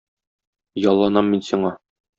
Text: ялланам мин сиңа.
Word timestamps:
ялланам 0.93 1.33
мин 1.37 1.47
сиңа. 1.51 1.77